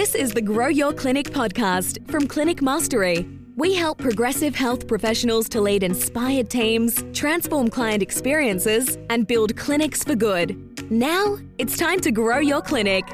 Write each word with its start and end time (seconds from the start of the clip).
This 0.00 0.14
is 0.14 0.32
the 0.32 0.40
Grow 0.40 0.68
Your 0.68 0.94
Clinic 0.94 1.28
podcast 1.28 2.10
from 2.10 2.26
Clinic 2.26 2.62
Mastery. 2.62 3.28
We 3.56 3.74
help 3.74 3.98
progressive 3.98 4.54
health 4.54 4.88
professionals 4.88 5.46
to 5.50 5.60
lead 5.60 5.82
inspired 5.82 6.48
teams, 6.48 7.04
transform 7.12 7.68
client 7.68 8.02
experiences, 8.02 8.96
and 9.10 9.26
build 9.26 9.58
clinics 9.58 10.02
for 10.02 10.14
good. 10.14 10.90
Now, 10.90 11.36
it's 11.58 11.76
time 11.76 12.00
to 12.00 12.10
grow 12.10 12.38
your 12.38 12.62
clinic. 12.62 13.04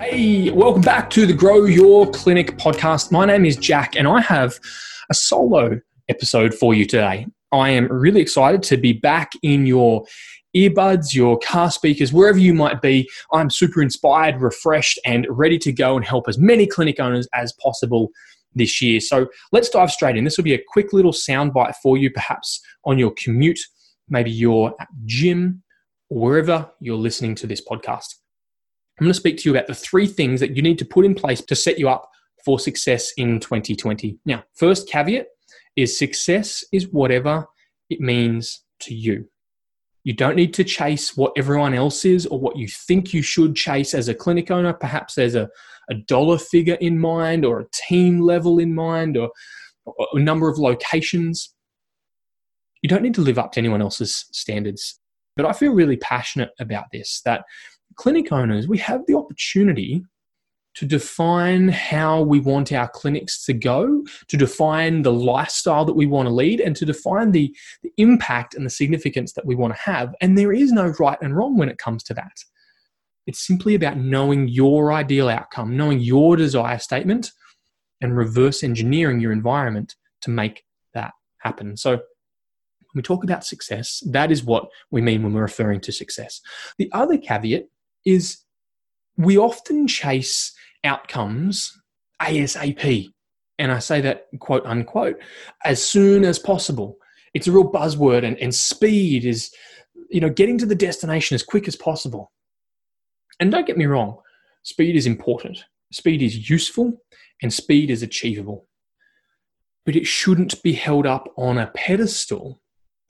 Hey, 0.00 0.50
welcome 0.50 0.82
back 0.82 1.10
to 1.10 1.26
the 1.26 1.32
Grow 1.32 1.66
Your 1.66 2.10
Clinic 2.10 2.58
podcast. 2.58 3.12
My 3.12 3.26
name 3.26 3.44
is 3.44 3.54
Jack, 3.54 3.94
and 3.94 4.08
I 4.08 4.20
have 4.20 4.58
a 5.10 5.14
solo 5.14 5.78
episode 6.08 6.54
for 6.54 6.74
you 6.74 6.86
today. 6.86 7.28
I 7.52 7.70
am 7.70 7.86
really 7.86 8.20
excited 8.20 8.64
to 8.64 8.78
be 8.78 8.94
back 8.94 9.30
in 9.44 9.64
your 9.64 10.06
earbuds, 10.56 11.14
your 11.14 11.38
car 11.38 11.70
speakers, 11.70 12.12
wherever 12.12 12.38
you 12.38 12.54
might 12.54 12.80
be. 12.80 13.08
I'm 13.32 13.50
super 13.50 13.82
inspired, 13.82 14.40
refreshed, 14.40 14.98
and 15.04 15.26
ready 15.28 15.58
to 15.58 15.72
go 15.72 15.96
and 15.96 16.04
help 16.04 16.28
as 16.28 16.38
many 16.38 16.66
clinic 16.66 17.00
owners 17.00 17.28
as 17.34 17.52
possible 17.54 18.10
this 18.54 18.80
year. 18.80 19.00
So 19.00 19.26
let's 19.52 19.68
dive 19.68 19.90
straight 19.90 20.16
in. 20.16 20.24
This 20.24 20.36
will 20.36 20.44
be 20.44 20.54
a 20.54 20.62
quick 20.68 20.92
little 20.92 21.12
soundbite 21.12 21.74
for 21.82 21.96
you, 21.96 22.10
perhaps 22.10 22.60
on 22.84 22.98
your 22.98 23.12
commute, 23.16 23.60
maybe 24.08 24.30
your 24.30 24.74
gym, 25.04 25.62
or 26.08 26.20
wherever 26.20 26.70
you're 26.80 26.96
listening 26.96 27.34
to 27.36 27.46
this 27.46 27.62
podcast. 27.64 28.14
I'm 28.98 29.06
going 29.06 29.12
to 29.12 29.18
speak 29.18 29.38
to 29.38 29.48
you 29.48 29.56
about 29.56 29.66
the 29.66 29.74
three 29.74 30.06
things 30.06 30.38
that 30.40 30.56
you 30.56 30.62
need 30.62 30.78
to 30.78 30.84
put 30.84 31.04
in 31.04 31.14
place 31.14 31.40
to 31.40 31.56
set 31.56 31.78
you 31.78 31.88
up 31.88 32.08
for 32.44 32.60
success 32.60 33.12
in 33.16 33.40
2020. 33.40 34.18
Now, 34.24 34.44
first 34.54 34.88
caveat 34.88 35.26
is 35.76 35.98
success 35.98 36.62
is 36.72 36.88
whatever 36.88 37.46
it 37.90 38.00
means 38.00 38.62
to 38.80 38.94
you. 38.94 39.28
You 40.04 40.12
don't 40.12 40.36
need 40.36 40.52
to 40.54 40.64
chase 40.64 41.16
what 41.16 41.32
everyone 41.36 41.72
else 41.74 42.04
is 42.04 42.26
or 42.26 42.38
what 42.38 42.56
you 42.56 42.68
think 42.68 43.14
you 43.14 43.22
should 43.22 43.56
chase 43.56 43.94
as 43.94 44.08
a 44.08 44.14
clinic 44.14 44.50
owner. 44.50 44.74
Perhaps 44.74 45.14
there's 45.14 45.34
a, 45.34 45.48
a 45.90 45.94
dollar 45.94 46.38
figure 46.38 46.74
in 46.74 46.98
mind 46.98 47.44
or 47.44 47.60
a 47.60 47.66
team 47.72 48.20
level 48.20 48.58
in 48.58 48.74
mind 48.74 49.16
or, 49.16 49.30
or 49.86 50.06
a 50.12 50.20
number 50.20 50.48
of 50.48 50.58
locations. 50.58 51.54
You 52.82 52.88
don't 52.88 53.02
need 53.02 53.14
to 53.14 53.22
live 53.22 53.38
up 53.38 53.52
to 53.52 53.60
anyone 53.60 53.80
else's 53.80 54.26
standards. 54.30 55.00
But 55.36 55.46
I 55.46 55.52
feel 55.52 55.72
really 55.72 55.96
passionate 55.96 56.50
about 56.60 56.84
this 56.92 57.22
that 57.24 57.44
clinic 57.96 58.30
owners, 58.30 58.68
we 58.68 58.78
have 58.78 59.00
the 59.06 59.14
opportunity 59.14 60.04
to 60.74 60.84
define 60.84 61.68
how 61.68 62.20
we 62.20 62.40
want 62.40 62.72
our 62.72 62.88
clinics 62.88 63.44
to 63.44 63.52
go, 63.52 64.04
to 64.28 64.36
define 64.36 65.02
the 65.02 65.12
lifestyle 65.12 65.84
that 65.84 65.94
we 65.94 66.06
want 66.06 66.26
to 66.26 66.34
lead, 66.34 66.60
and 66.60 66.74
to 66.76 66.84
define 66.84 67.30
the, 67.30 67.54
the 67.82 67.92
impact 67.96 68.54
and 68.54 68.66
the 68.66 68.70
significance 68.70 69.32
that 69.34 69.46
we 69.46 69.54
want 69.54 69.74
to 69.74 69.80
have. 69.80 70.14
And 70.20 70.36
there 70.36 70.52
is 70.52 70.72
no 70.72 70.92
right 70.98 71.18
and 71.22 71.36
wrong 71.36 71.56
when 71.56 71.68
it 71.68 71.78
comes 71.78 72.02
to 72.04 72.14
that. 72.14 72.32
It's 73.26 73.46
simply 73.46 73.74
about 73.74 73.96
knowing 73.96 74.48
your 74.48 74.92
ideal 74.92 75.28
outcome, 75.28 75.76
knowing 75.76 76.00
your 76.00 76.36
desire 76.36 76.78
statement, 76.78 77.30
and 78.00 78.16
reverse 78.16 78.62
engineering 78.62 79.20
your 79.20 79.32
environment 79.32 79.94
to 80.22 80.30
make 80.30 80.64
that 80.92 81.12
happen. 81.38 81.76
So, 81.76 81.92
when 81.92 83.00
we 83.00 83.02
talk 83.02 83.24
about 83.24 83.44
success, 83.44 84.02
that 84.10 84.30
is 84.30 84.44
what 84.44 84.68
we 84.90 85.00
mean 85.00 85.22
when 85.22 85.32
we're 85.32 85.42
referring 85.42 85.80
to 85.80 85.92
success. 85.92 86.40
The 86.78 86.90
other 86.92 87.18
caveat 87.18 87.64
is 88.04 88.44
we 89.16 89.38
often 89.38 89.86
chase 89.88 90.52
outcomes 90.84 91.72
ASAP. 92.22 93.08
And 93.58 93.72
I 93.72 93.78
say 93.78 94.00
that 94.00 94.26
quote 94.40 94.64
unquote, 94.66 95.16
as 95.64 95.82
soon 95.82 96.24
as 96.24 96.38
possible. 96.38 96.96
It's 97.34 97.48
a 97.48 97.52
real 97.52 97.70
buzzword, 97.70 98.24
and, 98.24 98.38
and 98.38 98.54
speed 98.54 99.24
is, 99.24 99.52
you 100.08 100.20
know, 100.20 100.30
getting 100.30 100.56
to 100.58 100.66
the 100.66 100.74
destination 100.76 101.34
as 101.34 101.42
quick 101.42 101.66
as 101.66 101.74
possible. 101.74 102.30
And 103.40 103.50
don't 103.50 103.66
get 103.66 103.76
me 103.76 103.86
wrong, 103.86 104.18
speed 104.62 104.94
is 104.94 105.06
important. 105.06 105.64
Speed 105.92 106.22
is 106.22 106.48
useful 106.48 107.00
and 107.42 107.52
speed 107.52 107.90
is 107.90 108.02
achievable. 108.02 108.66
But 109.84 109.96
it 109.96 110.06
shouldn't 110.06 110.62
be 110.62 110.72
held 110.72 111.06
up 111.06 111.28
on 111.36 111.58
a 111.58 111.66
pedestal 111.68 112.60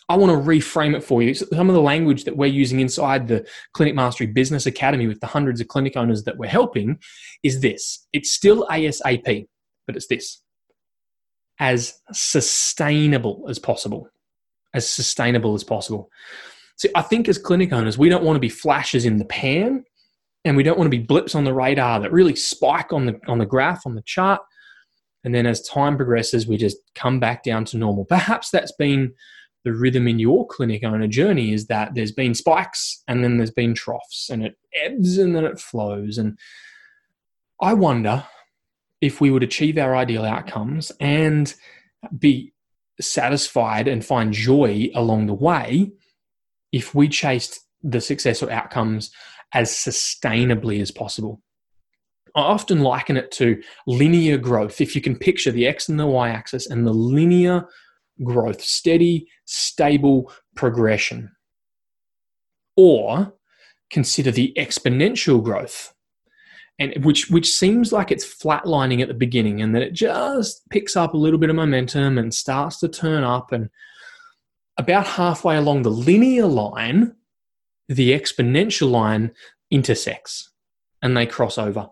I 0.09 0.17
want 0.17 0.33
to 0.33 0.49
reframe 0.51 0.95
it 0.95 1.03
for 1.03 1.23
you. 1.23 1.35
Some 1.35 1.69
of 1.69 1.75
the 1.75 1.81
language 1.81 2.25
that 2.25 2.37
we're 2.37 2.47
using 2.47 2.81
inside 2.81 3.27
the 3.27 3.47
Clinic 3.73 3.95
Mastery 3.95 4.27
Business 4.27 4.67
Academy 4.67 5.07
with 5.07 5.21
the 5.21 5.27
hundreds 5.27 5.61
of 5.61 5.69
clinic 5.69 5.97
owners 5.97 6.25
that 6.25 6.37
we're 6.37 6.49
helping 6.49 6.99
is 7.43 7.61
this. 7.61 8.07
It's 8.13 8.31
still 8.31 8.67
ASAP, 8.71 9.47
but 9.87 9.97
it's 9.97 10.07
this 10.07 10.43
as 11.61 11.95
sustainable 12.13 13.47
as 13.49 13.59
possible. 13.59 14.09
As 14.75 14.89
sustainable 14.89 15.55
as 15.55 15.65
possible. 15.65 16.11
See, 16.77 16.91
I 16.95 17.03
think 17.03 17.29
as 17.29 17.39
clinic 17.39 17.73
owners, 17.73 17.97
we 17.97 18.09
don't 18.09 18.25
want 18.25 18.37
to 18.37 18.41
be 18.41 18.49
flashes 18.49 19.07
in 19.07 19.19
the 19.19 19.25
pan 19.25 19.85
and 20.45 20.57
we 20.57 20.63
don't 20.63 20.79
want 20.79 20.87
to 20.87 20.97
be 20.97 21.03
blips 21.03 21.35
on 21.35 21.45
the 21.45 21.55
radar 21.55 22.01
that 22.01 22.13
really 22.13 22.37
spike 22.37 22.93
on 22.93 23.07
the 23.07 23.19
on 23.27 23.39
the 23.39 23.47
graph 23.47 23.87
on 23.87 23.95
the 23.95 24.03
chart 24.03 24.41
and 25.25 25.35
then 25.35 25.47
as 25.47 25.63
time 25.63 25.97
progresses 25.97 26.47
we 26.47 26.57
just 26.57 26.77
come 26.95 27.19
back 27.19 27.43
down 27.43 27.65
to 27.65 27.79
normal 27.79 28.05
perhaps 28.05 28.51
that's 28.51 28.73
been 28.73 29.13
the 29.65 29.73
rhythm 29.73 30.07
in 30.07 30.19
your 30.19 30.47
clinic 30.47 30.85
owner 30.85 31.09
journey 31.09 31.53
is 31.53 31.67
that 31.67 31.95
there's 31.95 32.13
been 32.13 32.35
spikes 32.35 33.03
and 33.09 33.25
then 33.25 33.39
there's 33.39 33.51
been 33.51 33.75
troughs 33.75 34.29
and 34.31 34.45
it 34.45 34.57
ebbs 34.83 35.19
and 35.19 35.35
then 35.35 35.45
it 35.45 35.59
flows. 35.59 36.19
And 36.19 36.39
I 37.61 37.73
wonder 37.73 38.25
if 39.01 39.21
we 39.21 39.31
would 39.31 39.43
achieve 39.43 39.79
our 39.79 39.97
ideal 39.97 40.25
outcomes 40.25 40.93
and 41.01 41.53
be 42.19 42.53
satisfied 43.01 43.89
and 43.89 44.05
find 44.05 44.33
joy 44.33 44.91
along 44.95 45.27
the 45.27 45.35
way 45.35 45.93
if 46.73 46.95
we 46.95 47.09
chased 47.09 47.61
the 47.83 48.01
success 48.01 48.43
or 48.43 48.51
outcomes 48.51 49.11
as 49.53 49.71
sustainably 49.71 50.81
as 50.81 50.91
possible. 50.91 51.41
I 52.37 52.41
often 52.41 52.81
liken 52.81 53.17
it 53.17 53.31
to 53.33 53.63
linear 53.87 54.37
growth. 54.37 54.81
If 54.81 54.95
you 54.95 55.01
can 55.01 55.17
picture 55.17 55.53
the 55.53 55.67
x 55.67 55.89
and 55.89 55.99
the 55.99 56.07
y 56.07 56.31
axis 56.31 56.69
and 56.69 56.87
the 56.87 56.93
linear 56.93 57.67
growth, 58.23 58.63
steady, 58.63 59.27
stable 59.45 60.33
progression. 60.55 61.31
Or 62.77 63.35
consider 63.91 64.31
the 64.31 64.53
exponential 64.57 65.43
growth, 65.43 65.95
and 66.79 67.05
which 67.05 67.31
which 67.31 67.49
seems 67.49 67.93
like 67.93 68.11
it's 68.11 68.25
flatlining 68.25 69.01
at 69.01 69.09
the 69.09 69.15
beginning, 69.15 69.63
and 69.63 69.75
then 69.75 69.83
it 69.83 69.93
just 69.93 70.69
picks 70.71 70.97
up 70.97 71.15
a 71.15 71.19
little 71.19 71.39
bit 71.39 71.51
of 71.51 71.57
momentum 71.57 72.19
and 72.19 72.35
starts 72.35 72.81
to 72.81 72.89
turn 72.89 73.23
up, 73.23 73.53
and 73.53 73.71
about 74.77 75.07
halfway 75.07 75.57
along 75.57 75.83
the 75.83 75.91
linear 75.91 76.47
line, 76.47 77.15
the 77.89 78.11
exponential 78.11 78.91
line 78.91 79.31
intersects 79.71 80.51
and 81.05 81.17
they 81.17 81.27
cross 81.27 81.59
over. 81.59 81.87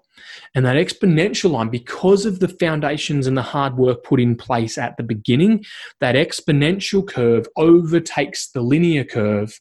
And 0.54 0.64
that 0.64 0.76
exponential 0.76 1.50
line, 1.50 1.68
because 1.68 2.24
of 2.24 2.40
the 2.40 2.48
foundations 2.48 3.26
and 3.26 3.36
the 3.36 3.42
hard 3.42 3.76
work 3.76 4.02
put 4.02 4.20
in 4.20 4.34
place 4.36 4.78
at 4.78 4.96
the 4.96 5.02
beginning, 5.02 5.64
that 6.00 6.14
exponential 6.14 7.06
curve 7.06 7.46
overtakes 7.56 8.50
the 8.50 8.62
linear 8.62 9.04
curve 9.04 9.60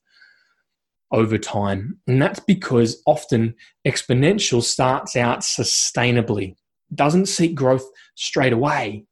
over 1.11 1.38
time. 1.38 2.00
And 2.07 2.22
that's 2.22 2.40
because 2.40 3.03
often 3.06 3.53
exponential 3.85 4.63
starts 4.63 5.17
out 5.17 5.40
sustainably, 5.40 6.56
doesn't 6.95 7.25
seek 7.25 7.53
growth 7.53 7.85
straight 8.16 8.53
away, 8.53 9.06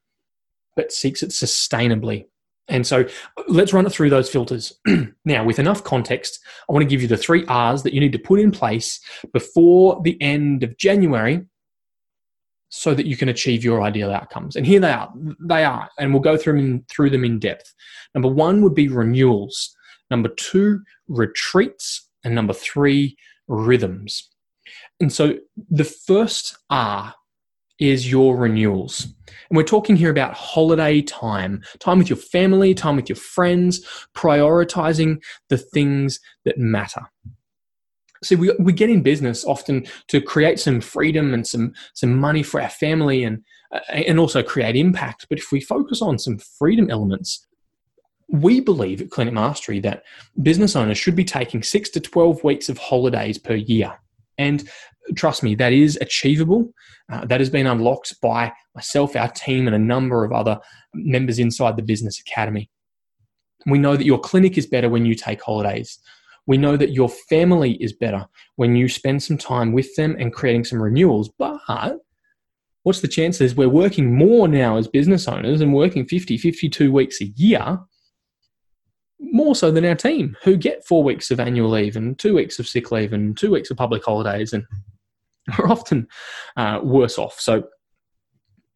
but 0.77 0.93
seeks 0.93 1.21
it 1.21 1.31
sustainably. 1.31 2.27
And 2.69 2.85
so 2.85 3.05
let's 3.47 3.73
run 3.73 3.85
it 3.85 3.91
through 3.91 4.09
those 4.09 4.29
filters. 4.29 4.73
now, 5.25 5.43
with 5.43 5.59
enough 5.59 5.83
context, 5.83 6.39
I 6.69 6.73
want 6.73 6.83
to 6.83 6.89
give 6.89 7.01
you 7.01 7.07
the 7.07 7.17
three 7.17 7.45
R's 7.47 7.83
that 7.83 7.93
you 7.93 7.99
need 7.99 8.13
to 8.13 8.19
put 8.19 8.39
in 8.39 8.51
place 8.51 8.99
before 9.33 9.99
the 10.03 10.21
end 10.21 10.63
of 10.63 10.77
January 10.77 11.45
so 12.69 12.93
that 12.93 13.07
you 13.07 13.17
can 13.17 13.29
achieve 13.29 13.63
your 13.63 13.81
ideal 13.81 14.11
outcomes. 14.11 14.55
And 14.55 14.65
here 14.65 14.79
they 14.79 14.91
are. 14.91 15.11
They 15.41 15.63
are, 15.63 15.89
and 15.97 16.13
we'll 16.13 16.21
go 16.21 16.37
through 16.37 16.53
them 16.53 16.65
in, 16.65 16.85
through 16.89 17.09
them 17.09 17.25
in 17.25 17.39
depth. 17.39 17.73
Number 18.13 18.29
one 18.29 18.61
would 18.61 18.75
be 18.75 18.87
renewals. 18.87 19.75
Number 20.11 20.29
two, 20.29 20.81
retreats. 21.07 22.07
And 22.23 22.35
number 22.35 22.53
three, 22.53 23.17
rhythms. 23.47 24.29
And 24.99 25.11
so 25.11 25.35
the 25.69 25.85
first 25.85 26.57
R 26.69 27.15
is 27.79 28.11
your 28.11 28.35
renewals. 28.35 29.05
And 29.49 29.57
we're 29.57 29.63
talking 29.63 29.95
here 29.95 30.11
about 30.11 30.33
holiday 30.33 31.01
time, 31.01 31.61
time 31.79 31.97
with 31.97 32.09
your 32.09 32.17
family, 32.17 32.73
time 32.73 32.95
with 32.95 33.09
your 33.09 33.15
friends, 33.15 33.85
prioritizing 34.13 35.21
the 35.49 35.57
things 35.57 36.19
that 36.45 36.57
matter. 36.57 37.01
See, 38.23 38.35
we, 38.35 38.53
we 38.59 38.73
get 38.73 38.89
in 38.89 39.01
business 39.01 39.45
often 39.45 39.87
to 40.09 40.21
create 40.21 40.59
some 40.59 40.81
freedom 40.81 41.33
and 41.33 41.47
some, 41.47 41.73
some 41.93 42.17
money 42.17 42.43
for 42.43 42.61
our 42.61 42.69
family 42.69 43.23
and, 43.23 43.43
uh, 43.71 43.79
and 43.91 44.19
also 44.19 44.43
create 44.43 44.75
impact. 44.75 45.25
But 45.29 45.39
if 45.39 45.51
we 45.51 45.61
focus 45.61 46.01
on 46.01 46.19
some 46.19 46.37
freedom 46.37 46.89
elements, 46.89 47.47
we 48.27 48.59
believe 48.59 49.01
at 49.01 49.09
Clinic 49.09 49.33
Mastery 49.33 49.79
that 49.79 50.03
business 50.41 50.75
owners 50.75 50.97
should 50.97 51.15
be 51.15 51.23
taking 51.23 51.63
six 51.63 51.89
to 51.91 51.99
12 51.99 52.43
weeks 52.43 52.69
of 52.69 52.77
holidays 52.77 53.37
per 53.37 53.55
year. 53.55 53.97
And 54.37 54.69
trust 55.15 55.43
me, 55.43 55.55
that 55.55 55.73
is 55.73 55.97
achievable. 56.01 56.71
Uh, 57.11 57.25
that 57.25 57.39
has 57.39 57.49
been 57.49 57.65
unlocked 57.65 58.19
by 58.21 58.51
myself, 58.75 59.15
our 59.15 59.29
team, 59.29 59.65
and 59.65 59.75
a 59.75 59.79
number 59.79 60.23
of 60.23 60.31
other 60.31 60.59
members 60.93 61.39
inside 61.39 61.75
the 61.75 61.81
Business 61.81 62.19
Academy. 62.19 62.69
We 63.65 63.79
know 63.79 63.95
that 63.97 64.05
your 64.05 64.19
clinic 64.19 64.57
is 64.57 64.67
better 64.67 64.89
when 64.89 65.05
you 65.05 65.15
take 65.15 65.41
holidays. 65.41 65.99
We 66.45 66.57
know 66.57 66.77
that 66.77 66.91
your 66.91 67.09
family 67.09 67.73
is 67.73 67.93
better 67.93 68.25
when 68.55 68.75
you 68.75 68.87
spend 68.87 69.21
some 69.23 69.37
time 69.37 69.71
with 69.71 69.93
them 69.95 70.15
and 70.19 70.33
creating 70.33 70.65
some 70.65 70.81
renewals. 70.81 71.29
But 71.37 71.59
what's 72.83 73.01
the 73.01 73.07
chances 73.07 73.55
we're 73.55 73.69
working 73.69 74.15
more 74.15 74.47
now 74.47 74.77
as 74.77 74.87
business 74.87 75.27
owners 75.27 75.61
and 75.61 75.73
working 75.73 76.05
50, 76.05 76.37
52 76.37 76.91
weeks 76.91 77.21
a 77.21 77.25
year, 77.25 77.79
more 79.19 79.55
so 79.55 79.69
than 79.69 79.85
our 79.85 79.95
team 79.95 80.37
who 80.43 80.55
get 80.55 80.85
four 80.85 81.03
weeks 81.03 81.29
of 81.29 81.39
annual 81.39 81.69
leave 81.69 81.95
and 81.95 82.17
two 82.17 82.35
weeks 82.35 82.57
of 82.57 82.67
sick 82.67 82.91
leave 82.91 83.13
and 83.13 83.37
two 83.37 83.51
weeks 83.51 83.69
of 83.69 83.77
public 83.77 84.03
holidays 84.03 84.53
and 84.53 84.63
are 85.57 85.69
often 85.69 86.07
uh, 86.57 86.79
worse 86.83 87.17
off. 87.17 87.39
So 87.39 87.63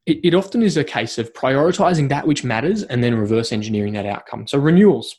it, 0.05 0.19
it 0.23 0.33
often 0.33 0.63
is 0.63 0.77
a 0.77 0.83
case 0.83 1.17
of 1.17 1.33
prioritizing 1.33 2.09
that 2.09 2.27
which 2.27 2.43
matters 2.43 2.83
and 2.83 3.03
then 3.03 3.15
reverse 3.15 3.51
engineering 3.51 3.93
that 3.93 4.05
outcome. 4.05 4.47
So 4.47 4.57
renewals, 4.57 5.15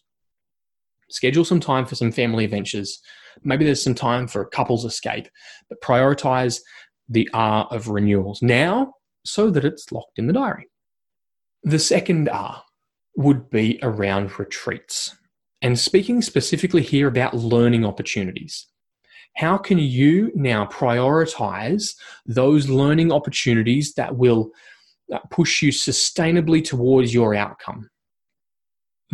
schedule 1.11 1.45
some 1.45 1.61
time 1.61 1.87
for 1.87 1.95
some 1.95 2.13
family 2.13 2.45
adventures. 2.45 3.01
Maybe 3.43 3.65
there's 3.65 3.83
some 3.83 3.95
time 3.95 4.27
for 4.27 4.43
a 4.43 4.49
couples 4.49 4.85
escape, 4.85 5.29
but 5.69 5.81
prioritize 5.81 6.61
the 7.09 7.29
R 7.33 7.67
of 7.71 7.89
renewals 7.89 8.43
now 8.43 8.95
so 9.25 9.51
that 9.51 9.65
it's 9.65 9.91
locked 9.93 10.19
in 10.19 10.27
the 10.27 10.33
diary. 10.33 10.69
The 11.63 11.79
second 11.79 12.29
R 12.29 12.63
would 13.17 13.51
be 13.51 13.79
around 13.83 14.39
retreats. 14.39 15.17
And 15.63 15.79
speaking 15.79 16.21
specifically 16.21 16.83
here 16.83 17.09
about 17.09 17.35
learning 17.35 17.87
opportunities. 17.87 18.67
How 19.37 19.59
can 19.59 19.79
you 19.79 20.31
now 20.35 20.67
prioritize 20.67 21.95
those 22.27 22.69
learning 22.69 23.13
opportunities 23.13 23.95
that 23.95 24.17
will 24.17 24.51
uh, 25.13 25.19
push 25.31 25.61
you 25.61 25.71
sustainably 25.71 26.65
towards 26.65 27.13
your 27.13 27.35
outcome? 27.35 27.89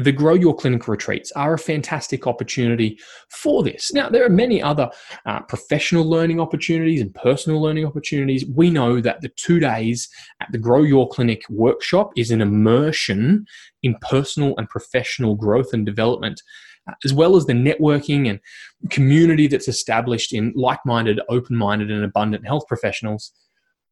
The 0.05 0.13
Grow 0.13 0.33
Your 0.33 0.57
Clinic 0.57 0.89
retreats 0.89 1.31
are 1.33 1.55
a 1.55 1.59
fantastic 1.59 2.27
opportunity 2.27 2.99
for 3.29 3.63
this. 3.63 3.93
Now, 3.93 4.09
there 4.09 4.25
are 4.25 4.31
many 4.31 4.63
other 4.63 4.91
uh, 5.27 5.41
professional 5.41 6.05
learning 6.05 6.41
opportunities 6.41 7.03
and 7.03 7.15
personal 7.15 7.61
learning 7.61 7.85
opportunities. 7.85 8.47
We 8.47 8.71
know 8.71 9.03
that 9.03 9.21
the 9.21 9.29
two 9.37 9.61
days 9.61 10.09
at 10.41 10.51
the 10.53 10.59
Grow 10.59 10.83
Your 10.83 11.07
Clinic 11.09 11.43
workshop 11.51 12.13
is 12.17 12.31
an 12.31 12.41
immersion 12.41 13.45
in 13.83 13.95
personal 14.01 14.55
and 14.57 14.69
professional 14.71 15.35
growth 15.35 15.75
and 15.75 15.85
development, 15.85 16.41
uh, 16.89 16.95
as 17.05 17.13
well 17.13 17.37
as 17.37 17.45
the 17.45 17.53
networking 17.53 18.31
and 18.31 18.41
community 18.89 19.49
that's 19.49 19.69
established 19.69 20.33
in 20.33 20.55
like 20.57 20.81
minded, 20.87 21.21
open 21.29 21.57
minded, 21.57 21.91
and 21.91 22.05
abundant 22.05 22.47
health 22.47 22.67
professionals. 22.67 23.33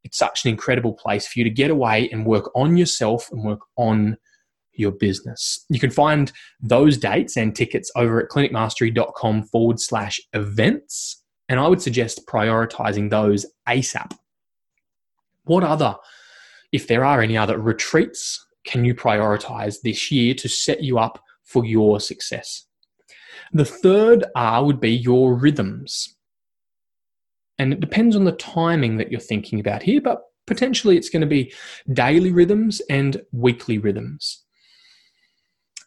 It's 0.04 0.16
such 0.16 0.46
an 0.46 0.50
incredible 0.50 0.94
place 0.94 1.26
for 1.26 1.38
you 1.38 1.44
to 1.44 1.50
get 1.50 1.70
away 1.70 2.08
and 2.10 2.24
work 2.24 2.50
on 2.54 2.78
yourself 2.78 3.28
and 3.30 3.44
work 3.44 3.60
on 3.76 4.16
your 4.78 4.92
business. 4.92 5.64
You 5.68 5.80
can 5.80 5.90
find 5.90 6.32
those 6.60 6.96
dates 6.96 7.36
and 7.36 7.54
tickets 7.54 7.90
over 7.96 8.22
at 8.22 8.30
clinicmastery.com 8.30 9.44
forward 9.44 9.80
slash 9.80 10.20
events. 10.32 11.22
And 11.48 11.58
I 11.58 11.68
would 11.68 11.82
suggest 11.82 12.26
prioritizing 12.26 13.10
those 13.10 13.46
ASAP. 13.68 14.12
What 15.44 15.64
other, 15.64 15.96
if 16.72 16.86
there 16.86 17.04
are 17.04 17.22
any 17.22 17.36
other 17.36 17.58
retreats, 17.58 18.44
can 18.64 18.84
you 18.84 18.94
prioritize 18.94 19.80
this 19.82 20.12
year 20.12 20.34
to 20.34 20.48
set 20.48 20.82
you 20.82 20.98
up 20.98 21.22
for 21.44 21.64
your 21.64 22.00
success? 22.00 22.66
The 23.52 23.64
third 23.64 24.26
R 24.36 24.64
would 24.64 24.78
be 24.78 24.90
your 24.90 25.34
rhythms. 25.34 26.14
And 27.58 27.72
it 27.72 27.80
depends 27.80 28.14
on 28.14 28.24
the 28.24 28.32
timing 28.32 28.98
that 28.98 29.10
you're 29.10 29.20
thinking 29.20 29.58
about 29.58 29.82
here, 29.82 30.02
but 30.02 30.20
potentially 30.46 30.96
it's 30.96 31.08
going 31.08 31.22
to 31.22 31.26
be 31.26 31.52
daily 31.92 32.30
rhythms 32.30 32.80
and 32.90 33.22
weekly 33.32 33.78
rhythms 33.78 34.44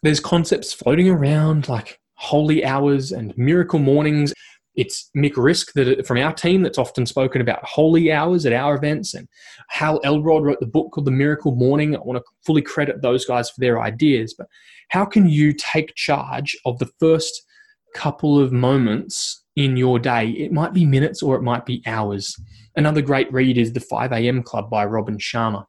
there's 0.02 0.20
concepts 0.20 0.72
floating 0.72 1.08
around 1.08 1.68
like 1.68 2.00
holy 2.14 2.64
hours 2.64 3.12
and 3.12 3.36
miracle 3.36 3.78
mornings. 3.78 4.32
It's 4.74 5.10
Mick 5.16 5.36
Risk 5.36 5.74
that 5.74 6.06
from 6.06 6.18
our 6.18 6.32
team 6.32 6.62
that's 6.62 6.78
often 6.78 7.04
spoken 7.04 7.40
about 7.40 7.62
holy 7.64 8.10
hours 8.10 8.46
at 8.46 8.52
our 8.52 8.74
events, 8.74 9.12
and 9.14 9.28
Hal 9.68 10.00
Elrod 10.02 10.44
wrote 10.44 10.60
the 10.60 10.66
book 10.66 10.92
called 10.92 11.06
The 11.06 11.10
Miracle 11.10 11.54
Morning. 11.54 11.94
I 11.94 12.00
want 12.00 12.18
to 12.18 12.24
fully 12.44 12.62
credit 12.62 13.02
those 13.02 13.24
guys 13.26 13.50
for 13.50 13.60
their 13.60 13.82
ideas, 13.82 14.34
but 14.36 14.46
how 14.88 15.04
can 15.04 15.28
you 15.28 15.52
take 15.52 15.94
charge 15.94 16.56
of 16.64 16.78
the 16.78 16.90
first 16.98 17.42
couple 17.94 18.38
of 18.38 18.50
moments 18.50 19.44
in 19.56 19.76
your 19.76 19.98
day? 19.98 20.30
It 20.30 20.52
might 20.52 20.72
be 20.72 20.86
minutes 20.86 21.22
or 21.22 21.36
it 21.36 21.42
might 21.42 21.66
be 21.66 21.82
hours. 21.86 22.34
Another 22.74 23.02
great 23.02 23.30
read 23.30 23.58
is 23.58 23.74
The 23.74 23.80
5 23.80 24.10
a.m. 24.12 24.42
Club 24.42 24.70
by 24.70 24.86
Robin 24.86 25.18
Sharma. 25.18 25.66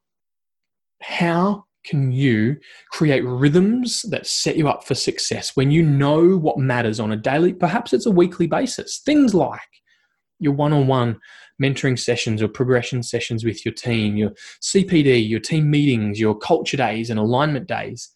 How 1.02 1.66
can 1.84 2.12
you 2.12 2.58
create 2.92 3.26
rhythms 3.26 4.04
that 4.04 4.26
set 4.26 4.56
you 4.56 4.68
up 4.68 4.86
for 4.86 4.96
success 4.96 5.56
when 5.56 5.72
you 5.72 5.84
know 5.84 6.38
what 6.38 6.58
matters 6.58 7.00
on 7.00 7.12
a 7.12 7.18
daily, 7.18 7.54
perhaps 7.54 7.94
it's 7.94 8.06
a 8.06 8.12
weekly 8.12 8.48
basis? 8.48 9.00
Things 9.00 9.34
like 9.34 9.60
your 10.40 10.54
one 10.54 10.74
on 10.74 10.88
one 10.88 11.20
mentoring 11.62 12.00
sessions 12.00 12.42
or 12.42 12.48
progression 12.48 13.04
sessions 13.04 13.44
with 13.44 13.66
your 13.66 13.74
team, 13.74 14.16
your 14.16 14.32
CPD, 14.62 15.28
your 15.28 15.40
team 15.40 15.70
meetings, 15.70 16.20
your 16.20 16.36
culture 16.36 16.78
days, 16.78 17.10
and 17.10 17.20
alignment 17.20 17.68
days. 17.68 18.10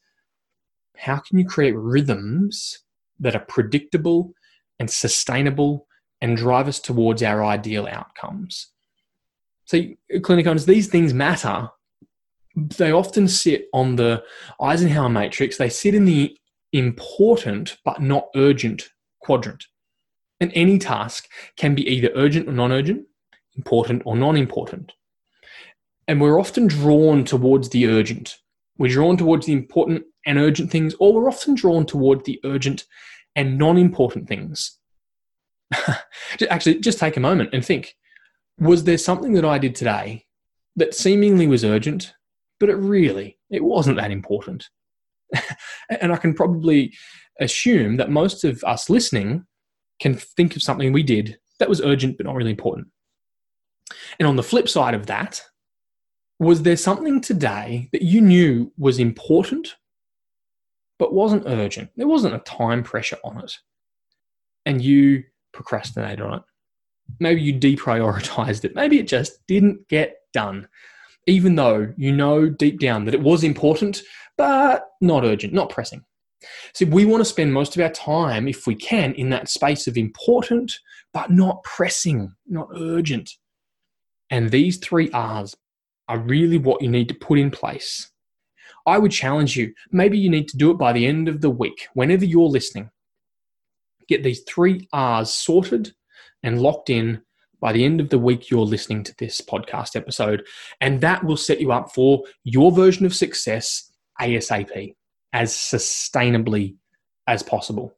How 0.97 1.17
can 1.17 1.37
you 1.37 1.45
create 1.45 1.75
rhythms 1.75 2.79
that 3.19 3.35
are 3.35 3.45
predictable 3.47 4.33
and 4.79 4.89
sustainable 4.89 5.87
and 6.21 6.35
drive 6.35 6.67
us 6.67 6.79
towards 6.79 7.21
our 7.21 7.43
ideal 7.43 7.87
outcomes? 7.87 8.71
So, 9.65 9.81
clinic 10.23 10.47
owners, 10.47 10.65
these 10.65 10.87
things 10.87 11.13
matter 11.13 11.69
they 12.57 12.91
often 12.91 13.27
sit 13.27 13.67
on 13.71 13.95
the 13.95 14.23
Eisenhower 14.59 15.09
matrix. 15.09 15.57
They 15.57 15.69
sit 15.69 15.93
in 15.93 16.05
the 16.05 16.35
important 16.73 17.77
but 17.85 18.01
not 18.01 18.29
urgent 18.35 18.89
quadrant. 19.21 19.65
And 20.39 20.51
any 20.55 20.79
task 20.79 21.27
can 21.55 21.75
be 21.75 21.87
either 21.87 22.11
urgent 22.15 22.49
or 22.49 22.51
non 22.51 22.71
urgent, 22.71 23.05
important 23.55 24.01
or 24.05 24.15
non 24.15 24.35
important. 24.35 24.91
And 26.07 26.19
we're 26.19 26.39
often 26.39 26.67
drawn 26.67 27.23
towards 27.23 27.69
the 27.69 27.87
urgent. 27.87 28.37
We're 28.77 28.91
drawn 28.91 29.17
towards 29.17 29.45
the 29.45 29.53
important 29.53 30.05
and 30.25 30.37
urgent 30.39 30.71
things, 30.71 30.95
or 30.99 31.13
we're 31.13 31.29
often 31.29 31.55
drawn 31.55 31.85
toward 31.85 32.25
the 32.25 32.39
urgent 32.43 32.85
and 33.35 33.57
non 33.59 33.77
important 33.77 34.27
things. 34.27 34.79
Actually, 36.49 36.79
just 36.79 36.99
take 36.99 37.17
a 37.17 37.21
moment 37.21 37.51
and 37.53 37.63
think 37.63 37.95
was 38.59 38.85
there 38.85 38.97
something 38.97 39.33
that 39.33 39.45
I 39.45 39.59
did 39.59 39.75
today 39.75 40.25
that 40.75 40.95
seemingly 40.95 41.45
was 41.45 41.63
urgent 41.63 42.13
but 42.59 42.69
it 42.69 42.75
really 42.75 43.37
it 43.49 43.63
wasn't 43.63 43.97
that 43.97 44.11
important. 44.11 44.69
and 46.01 46.11
I 46.11 46.17
can 46.17 46.33
probably 46.33 46.93
assume 47.39 47.97
that 47.97 48.09
most 48.09 48.43
of 48.43 48.63
us 48.63 48.89
listening 48.89 49.45
can 49.99 50.15
think 50.15 50.55
of 50.55 50.63
something 50.63 50.93
we 50.93 51.03
did 51.03 51.37
that 51.59 51.69
was 51.69 51.81
urgent 51.81 52.17
but 52.17 52.25
not 52.25 52.35
really 52.35 52.51
important. 52.51 52.87
And 54.19 54.27
on 54.27 54.35
the 54.35 54.43
flip 54.43 54.69
side 54.69 54.93
of 54.93 55.07
that, 55.07 55.41
was 56.39 56.61
there 56.61 56.77
something 56.77 57.19
today 57.19 57.89
that 57.91 58.03
you 58.03 58.21
knew 58.21 58.71
was 58.77 58.99
important 58.99 59.75
but 60.99 61.13
wasn't 61.13 61.43
urgent? 61.47 61.89
There 61.95 62.07
wasn't 62.07 62.35
a 62.35 62.39
time 62.39 62.83
pressure 62.83 63.17
on 63.23 63.39
it. 63.39 63.53
And 64.65 64.81
you 64.81 65.23
procrastinated 65.53 66.21
on 66.21 66.35
it. 66.35 66.41
Maybe 67.19 67.41
you 67.41 67.53
deprioritized 67.53 68.65
it. 68.65 68.75
Maybe 68.75 68.99
it 68.99 69.07
just 69.07 69.45
didn't 69.47 69.87
get 69.87 70.17
done 70.33 70.67
even 71.27 71.55
though 71.55 71.93
you 71.97 72.11
know 72.11 72.49
deep 72.49 72.79
down 72.79 73.05
that 73.05 73.13
it 73.13 73.21
was 73.21 73.43
important, 73.43 74.01
but 74.37 74.85
not 75.01 75.23
urgent, 75.23 75.53
not 75.53 75.69
pressing. 75.69 76.03
See, 76.73 76.85
we 76.85 77.05
want 77.05 77.21
to 77.21 77.25
spend 77.25 77.53
most 77.53 77.75
of 77.75 77.83
our 77.83 77.89
time, 77.89 78.47
if 78.47 78.65
we 78.67 78.75
can, 78.75 79.13
in 79.13 79.29
that 79.29 79.49
space 79.49 79.87
of 79.87 79.97
important, 79.97 80.71
but 81.13 81.29
not 81.29 81.63
pressing, 81.63 82.33
not 82.47 82.69
urgent. 82.75 83.31
And 84.29 84.49
these 84.49 84.77
three 84.77 85.09
R's 85.11 85.55
are 86.07 86.19
really 86.19 86.57
what 86.57 86.81
you 86.81 86.89
need 86.89 87.09
to 87.09 87.15
put 87.15 87.39
in 87.39 87.51
place. 87.51 88.11
I 88.85 88.97
would 88.97 89.11
challenge 89.11 89.57
you, 89.57 89.73
maybe 89.91 90.17
you 90.17 90.29
need 90.29 90.47
to 90.49 90.57
do 90.57 90.71
it 90.71 90.77
by 90.77 90.93
the 90.93 91.05
end 91.05 91.27
of 91.27 91.41
the 91.41 91.49
week, 91.49 91.87
whenever 91.93 92.23
you're 92.23 92.47
listening. 92.47 92.89
Get 94.07 94.23
these 94.23 94.43
three 94.47 94.87
R's 94.93 95.33
sorted 95.33 95.93
and 96.43 96.61
locked 96.61 96.89
in 96.89 97.21
by 97.59 97.73
the 97.73 97.83
end 97.83 97.99
of 97.99 98.09
the 98.09 98.19
week 98.19 98.49
you're 98.49 98.65
listening 98.65 99.03
to 99.03 99.15
this 99.17 99.41
podcast 99.41 99.95
episode. 99.95 100.45
And 100.81 101.01
that 101.01 101.23
will 101.23 101.37
set 101.37 101.61
you 101.61 101.71
up 101.71 101.93
for 101.93 102.23
your 102.43 102.71
version 102.71 103.05
of 103.05 103.15
success 103.15 103.91
ASAP, 104.21 104.95
as 105.33 105.53
sustainably 105.53 106.75
as 107.27 107.43
possible. 107.43 107.93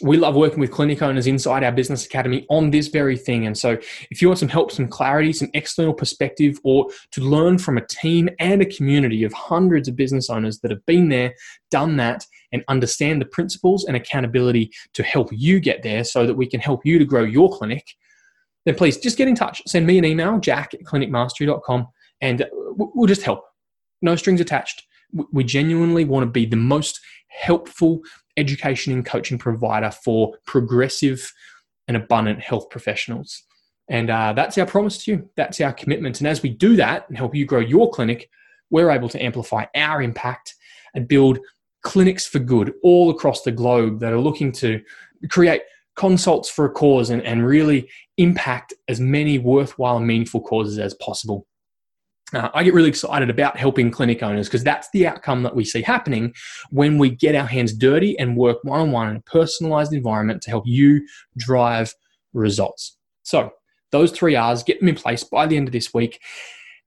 We 0.00 0.16
love 0.16 0.36
working 0.36 0.60
with 0.60 0.70
clinic 0.70 1.02
owners 1.02 1.26
inside 1.26 1.64
our 1.64 1.72
business 1.72 2.06
academy 2.06 2.46
on 2.50 2.70
this 2.70 2.86
very 2.86 3.16
thing. 3.16 3.46
And 3.46 3.58
so, 3.58 3.78
if 4.12 4.22
you 4.22 4.28
want 4.28 4.38
some 4.38 4.48
help, 4.48 4.70
some 4.70 4.86
clarity, 4.86 5.32
some 5.32 5.50
external 5.54 5.92
perspective, 5.92 6.60
or 6.62 6.86
to 7.12 7.20
learn 7.20 7.58
from 7.58 7.78
a 7.78 7.86
team 7.86 8.28
and 8.38 8.62
a 8.62 8.66
community 8.66 9.24
of 9.24 9.32
hundreds 9.32 9.88
of 9.88 9.96
business 9.96 10.30
owners 10.30 10.60
that 10.60 10.70
have 10.70 10.86
been 10.86 11.08
there, 11.08 11.34
done 11.72 11.96
that, 11.96 12.24
and 12.52 12.62
understand 12.68 13.20
the 13.20 13.26
principles 13.26 13.86
and 13.86 13.96
accountability 13.96 14.70
to 14.94 15.02
help 15.02 15.30
you 15.32 15.58
get 15.58 15.82
there 15.82 16.04
so 16.04 16.26
that 16.26 16.36
we 16.36 16.46
can 16.46 16.60
help 16.60 16.86
you 16.86 17.00
to 17.00 17.04
grow 17.04 17.24
your 17.24 17.50
clinic, 17.50 17.84
then 18.64 18.74
please 18.74 18.98
just 18.98 19.16
get 19.16 19.28
in 19.28 19.34
touch. 19.34 19.62
Send 19.66 19.86
me 19.86 19.98
an 19.98 20.04
email, 20.04 20.38
jack 20.38 20.74
at 20.74 20.82
clinicmastery.com, 20.82 21.88
and 22.20 22.46
we'll 22.52 23.06
just 23.06 23.22
help. 23.22 23.44
No 24.02 24.16
strings 24.16 24.40
attached. 24.40 24.82
We 25.32 25.44
genuinely 25.44 26.04
want 26.04 26.24
to 26.24 26.30
be 26.30 26.44
the 26.44 26.56
most 26.56 27.00
helpful 27.28 28.00
education 28.36 28.92
and 28.92 29.04
coaching 29.04 29.38
provider 29.38 29.90
for 29.90 30.34
progressive 30.46 31.32
and 31.86 31.96
abundant 31.96 32.40
health 32.40 32.68
professionals. 32.70 33.42
And 33.88 34.10
uh, 34.10 34.34
that's 34.34 34.58
our 34.58 34.66
promise 34.66 35.04
to 35.04 35.12
you. 35.12 35.30
That's 35.36 35.60
our 35.60 35.72
commitment. 35.72 36.20
And 36.20 36.28
as 36.28 36.42
we 36.42 36.50
do 36.50 36.76
that 36.76 37.08
and 37.08 37.16
help 37.16 37.34
you 37.34 37.46
grow 37.46 37.60
your 37.60 37.90
clinic, 37.90 38.28
we're 38.70 38.90
able 38.90 39.08
to 39.08 39.22
amplify 39.22 39.64
our 39.74 40.02
impact 40.02 40.54
and 40.94 41.08
build 41.08 41.38
clinics 41.82 42.26
for 42.26 42.38
good 42.38 42.74
all 42.82 43.10
across 43.10 43.42
the 43.42 43.52
globe 43.52 44.00
that 44.00 44.12
are 44.12 44.20
looking 44.20 44.52
to 44.52 44.82
create 45.30 45.62
consults 45.98 46.48
for 46.48 46.64
a 46.64 46.70
cause 46.70 47.10
and, 47.10 47.20
and 47.22 47.44
really 47.44 47.90
impact 48.18 48.72
as 48.86 49.00
many 49.00 49.38
worthwhile 49.38 49.96
and 49.96 50.06
meaningful 50.06 50.40
causes 50.40 50.78
as 50.78 50.94
possible. 50.94 51.46
Uh, 52.32 52.50
I 52.54 52.62
get 52.62 52.74
really 52.74 52.88
excited 52.88 53.30
about 53.30 53.56
helping 53.56 53.90
clinic 53.90 54.22
owners 54.22 54.46
because 54.46 54.62
that's 54.62 54.88
the 54.92 55.08
outcome 55.08 55.42
that 55.42 55.56
we 55.56 55.64
see 55.64 55.82
happening 55.82 56.34
when 56.70 56.98
we 56.98 57.10
get 57.10 57.34
our 57.34 57.46
hands 57.46 57.72
dirty 57.72 58.18
and 58.18 58.36
work 58.36 58.58
one 58.62 58.80
on 58.80 58.92
one 58.92 59.10
in 59.10 59.16
a 59.16 59.20
personalized 59.22 59.92
environment 59.92 60.42
to 60.42 60.50
help 60.50 60.64
you 60.66 61.04
drive 61.36 61.92
results. 62.32 62.96
So, 63.24 63.50
those 63.90 64.12
three 64.12 64.36
R's, 64.36 64.62
get 64.62 64.80
them 64.80 64.88
in 64.90 64.94
place 64.94 65.24
by 65.24 65.46
the 65.46 65.56
end 65.56 65.66
of 65.66 65.72
this 65.72 65.94
week. 65.94 66.20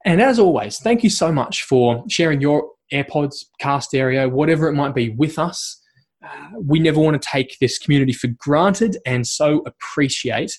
And 0.05 0.21
as 0.21 0.37
always, 0.37 0.77
thank 0.77 1.03
you 1.03 1.09
so 1.09 1.31
much 1.31 1.63
for 1.63 2.03
sharing 2.07 2.39
your 2.39 2.69
AirPods, 2.93 3.45
cast 3.59 3.89
stereo, 3.89 4.29
whatever 4.29 4.69
it 4.69 4.73
might 4.73 4.93
be 4.93 5.09
with 5.09 5.39
us. 5.39 5.80
Uh, 6.23 6.59
we 6.59 6.79
never 6.79 6.99
want 6.99 7.19
to 7.19 7.27
take 7.27 7.57
this 7.59 7.77
community 7.77 8.13
for 8.13 8.27
granted 8.37 8.97
and 9.05 9.25
so 9.25 9.63
appreciate 9.65 10.57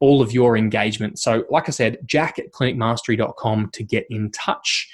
all 0.00 0.20
of 0.20 0.32
your 0.32 0.56
engagement. 0.56 1.18
So, 1.18 1.44
like 1.50 1.68
I 1.68 1.72
said, 1.72 1.98
jack 2.04 2.38
at 2.38 2.50
clinicmastery.com 2.50 3.70
to 3.72 3.84
get 3.84 4.06
in 4.10 4.30
touch 4.32 4.88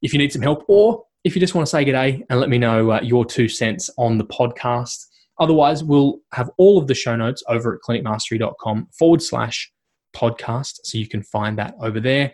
if 0.00 0.12
you 0.12 0.18
need 0.18 0.32
some 0.32 0.42
help 0.42 0.64
or 0.68 1.04
if 1.24 1.34
you 1.34 1.40
just 1.40 1.54
want 1.54 1.66
to 1.66 1.70
say 1.70 1.84
good 1.84 1.92
day 1.92 2.24
and 2.30 2.38
let 2.38 2.48
me 2.48 2.58
know 2.58 2.92
uh, 2.92 3.00
your 3.02 3.24
two 3.24 3.48
cents 3.48 3.90
on 3.98 4.16
the 4.16 4.24
podcast. 4.24 5.06
Otherwise, 5.40 5.82
we'll 5.82 6.20
have 6.32 6.50
all 6.56 6.78
of 6.78 6.86
the 6.86 6.94
show 6.94 7.16
notes 7.16 7.42
over 7.48 7.74
at 7.74 7.80
clinicmastery.com 7.80 8.88
forward 8.96 9.22
slash 9.22 9.72
podcast. 10.14 10.80
So 10.84 10.98
you 10.98 11.08
can 11.08 11.22
find 11.22 11.58
that 11.58 11.74
over 11.80 12.00
there. 12.00 12.32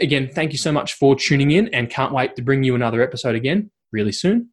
Again, 0.00 0.28
thank 0.28 0.52
you 0.52 0.58
so 0.58 0.72
much 0.72 0.94
for 0.94 1.14
tuning 1.14 1.50
in 1.50 1.68
and 1.74 1.90
can't 1.90 2.12
wait 2.12 2.36
to 2.36 2.42
bring 2.42 2.62
you 2.62 2.74
another 2.74 3.02
episode 3.02 3.34
again 3.34 3.70
really 3.92 4.12
soon. 4.12 4.50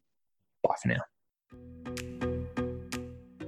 Bye 0.62 0.74
for 0.82 0.88
now. 0.88 1.17